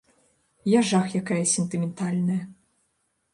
[0.71, 2.39] Я жах якая сентыментальная.